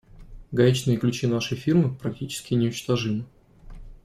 [0.51, 3.23] Гаечные ключи нашей фирмы практически неуничтожимы.